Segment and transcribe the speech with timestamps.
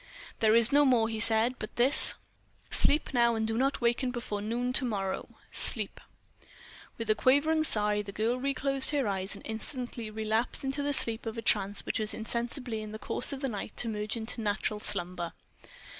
[0.39, 2.15] "There is no more," he said, "but this:
[2.71, 6.01] Sleep now, and do not waken before noon to morrow—sleep!"
[6.97, 11.27] With a quavering sigh, the girl reclosed her eyes and instantly relapsed into the sleep
[11.27, 14.79] of trance which was insensibly in the course of the night to merge into natural
[14.79, 15.33] slumber.